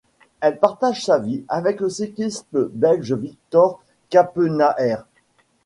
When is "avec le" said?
1.47-1.87